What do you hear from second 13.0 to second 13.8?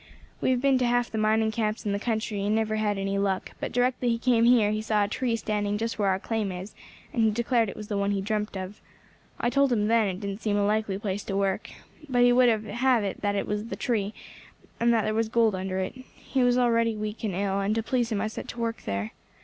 it that it was the